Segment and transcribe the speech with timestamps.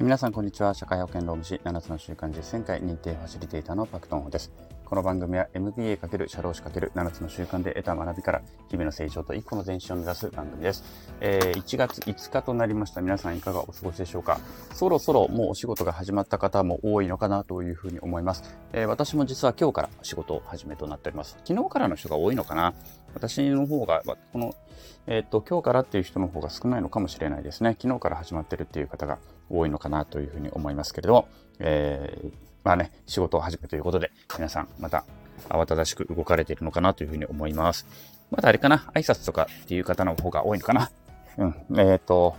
[0.00, 0.74] 皆さんこんにちは。
[0.74, 4.50] 社会保険労務士7つの習慣実践会認定ファシリテーターのパクトンホです。
[4.84, 10.84] この番組は MBA× 社労士 ×7 つの習慣で得た学びから日々の成長と一個の前進を目指す番組です、
[11.20, 13.02] えー、1月5日となりました。
[13.02, 14.40] 皆さんいかがお過ごしでしょうか？
[14.72, 18.42] そろそろもうお仕事が始まった方も多いのかなというふうに思います、
[18.72, 21.38] えー、私も実は今日から仕事を始めとなっております。
[21.44, 22.74] 昨日からの人が多いのかな？
[23.14, 24.54] 私の方がこの
[25.06, 29.18] えっ、ー、と今日からっていう人の方が少ないのかもしれないですね昨日から始まってるっていう方が
[29.50, 32.32] 多いのかなというふうに思いますけれども、えー、
[32.64, 35.04] まあね、仕事を始めということで、皆さんまた
[35.50, 37.86] 慌ただしく動かれているのかなというふうに思います。
[38.30, 40.90] まだあれかな、挨拶とかっていう方の方が多いのかな？
[41.36, 42.36] うん、えっ、ー、と、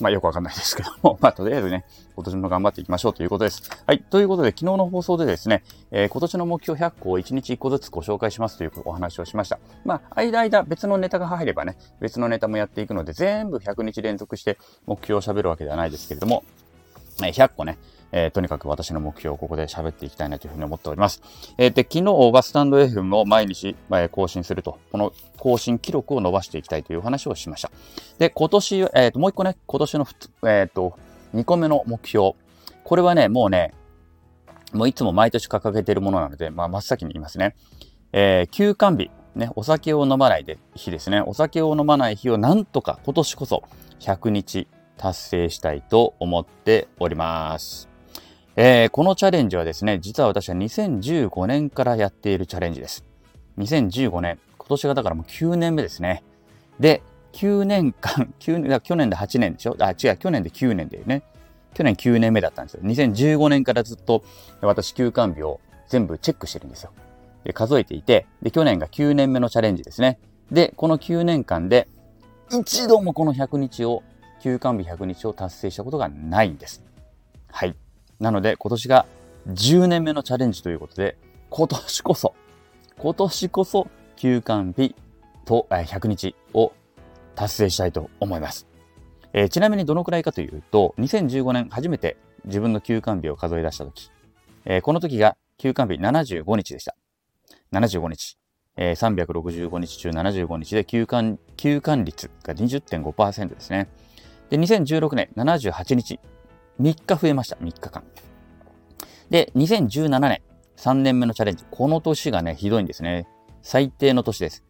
[0.00, 1.84] まあよくわかんないですけども、 まあとりあえずね、
[2.14, 3.62] 今年も頑張っていきましょうということです。
[3.86, 4.00] はい。
[4.00, 9.58] ということで、昨日の放送でですね、えー、今年の目標100個を1日1個ずつご紹介しますというお話をしました。
[9.84, 16.44] まあ、間々別のネタが入ればね、別のネタもやっていくので、全部100日連続して目標を喋るわけではないですけれども、
[17.26, 17.78] 100個ね、
[18.12, 21.22] えー、とにかく私の目標をここで喋っていきたいなというふうに思っております。
[21.58, 27.70] えー、で、昨日はスタンド FM を毎日、え、更新すると、この更新記録を伸ばしていきたいという話をしました。
[28.18, 30.06] で、今年、えー、ともう一個ね、今年の、
[30.46, 30.98] えっ、と、
[31.34, 32.32] 2個目の目標。
[32.84, 33.74] これはね、もうね、
[34.72, 37.54] もういつも毎年掲げているものなので、まあ、真っ先に言いますね。
[38.12, 39.10] えー、休館日。
[39.34, 41.20] ね、お酒を飲まないで日ですね。
[41.20, 43.62] お酒を飲まない日をなんとか今年こそ
[44.00, 44.66] 100日
[44.98, 47.88] 達成したいと思っております。
[48.56, 53.04] えー、このチャレンジはですね、実は私は2015年からやっているチャレンジです。
[53.58, 56.22] 2015年、今年がだからもう9年目ですね。
[56.80, 59.76] で、9年間、 9年去年で8年でしょ？
[59.78, 61.22] あ、違う、去年で9年でね。
[61.74, 62.80] 去年9年目だったんですよ。
[62.82, 64.24] 2015年からずっと
[64.60, 66.90] 私休館日を全部チェックしてるんですよ。
[67.44, 70.18] で、数えていて、で、去年が9年目のチャレンジですね。
[70.50, 71.86] で、この9年間で
[72.50, 74.02] 一度もこの100日を、
[74.40, 76.82] 休館日100日を達成したことがないんです。
[77.50, 77.74] はい。
[78.20, 79.06] なので今年が
[79.48, 81.16] 10年目のチャレンジということで、
[81.50, 82.34] 今年こそ、
[82.98, 84.94] 今年こそ休館日
[85.44, 86.72] と100日を
[87.34, 88.66] 達成したいと思います。
[89.32, 94.10] えー、ちなみにどのくらいかというと、2015年初めて自分の休館日を数え出したとき、
[94.64, 96.94] えー、この時が休館日75日でした。
[97.72, 98.38] 75日。
[98.80, 103.88] えー、365日中75日で休館、休館率が20.5%ですね。
[104.50, 106.20] で、2016年78日。
[106.80, 107.56] 3日増えました。
[107.56, 108.04] 3日間。
[109.30, 110.42] で、2017年、
[110.76, 111.64] 3年目のチャレンジ。
[111.70, 113.26] この年がね、ひどいんですね。
[113.62, 114.64] 最低の年です。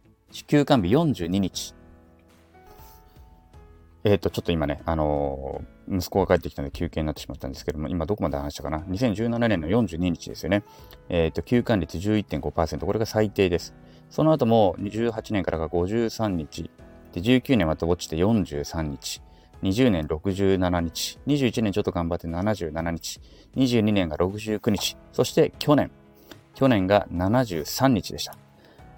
[0.47, 1.75] 休館日42日。
[4.05, 10.65] えっ、ー、と、ちょっと今ね、あのー、息子が帰ってきたので休憩になってしまったんですけども、今どこまで話したかな ?2017 年の42日ですよね。
[11.09, 12.87] えっ、ー、と、休館率11.5%。
[12.87, 13.75] これが最低です。
[14.09, 16.71] その後も18年からが53日。
[17.13, 19.21] で、19年また落ちて43日。
[19.63, 23.21] 20年67日、21年ちょっと頑張って77日、
[23.57, 25.91] 22年が69日、そして去年、
[26.55, 28.37] 去年が73日でした。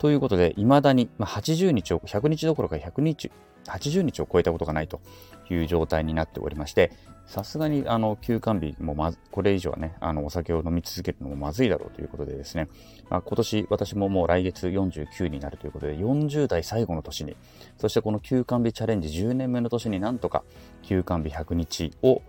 [0.01, 3.31] ということで、未だにまあ80日を、100日どころか100日、
[3.67, 5.03] 80日を超えたことがないと
[5.51, 6.91] いう状態になっておりまして、
[7.27, 12.69] さすがにあの休館日もまこれ以上はね、あのお酒を飲み続けるのもまずいだろうということでですね、
[13.11, 17.37] まあ、今年私ももう来月49になるということで、40代最後の年に、
[17.77, 20.45] そしてこの休館日チャレンジ10年目の年になんとか
[20.83, 22.23] 休館日100日を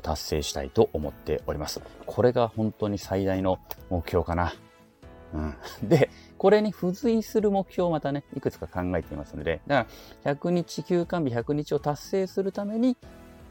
[0.00, 1.80] 達成したいと思っております。
[2.04, 3.60] これが本当に最大の
[3.90, 4.52] 目標かな。
[5.34, 6.10] うん、で、
[6.42, 9.90] これに付随する目標をまたね、いくつか考えていますので、だか
[10.24, 12.96] ら100日休館日100日を達成するために、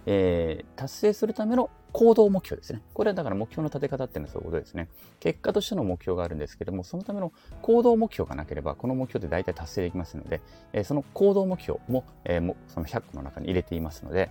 [0.05, 2.81] えー、達成するための行動目標ですね。
[2.93, 4.89] これはだから目標の立て方っていうのはそういうことですね。
[5.21, 7.31] 結果としての目標があるんですけども、そのための
[7.61, 10.41] 行動目標がなければ、この目標で大体達成できますので、
[10.73, 14.29] えー、その行動目標も、えー、もその100個の中に入れていますので、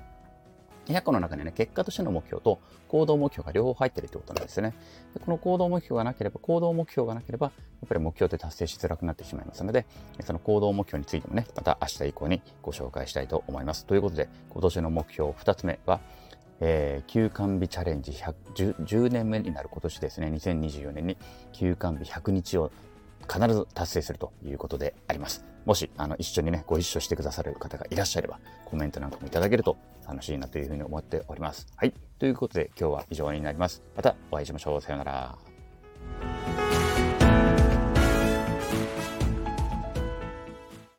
[0.87, 2.59] 100個の中にね、結果としての目標と
[2.89, 4.75] 行動目標が両方入ってるってことなんですね。
[5.15, 7.53] でこの行動目標がなければ、行動目標がなければ、や
[7.87, 9.87] っぱり目標って達成しづらくなってしまいますので、
[10.25, 13.87] その行動目標についてもね、また明日以降にご紹介したいと思います。
[13.87, 16.01] ということで、今年の目標2つ目は、
[16.61, 21.17] えー、休館日チャレンジ11010年目になる今年ですね、2024年に
[21.53, 22.71] 休館日100日を
[23.29, 25.45] 必ず達成するということであります。
[25.65, 29.77] もし、あの、一緒にね、ご一緒してくださる方がいらっしゃれば、コメントなんかもいただけると
[30.07, 31.67] 楽しいなというふうに思っております。
[31.77, 31.93] はい。
[32.19, 33.83] ということで、今日は以上になります。
[33.95, 34.81] またお会いしましょう。
[34.81, 35.50] さようなら。